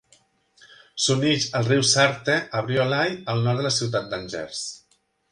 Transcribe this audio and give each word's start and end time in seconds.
S'uneix 1.01 1.43
al 1.59 1.67
riu 1.67 1.83
Sarthe 1.89 2.37
a 2.59 2.63
Briollay, 2.69 3.13
al 3.33 3.43
nord 3.49 3.61
de 3.61 3.67
la 3.67 3.73
ciutat 3.75 4.09
d'Angers. 4.15 4.63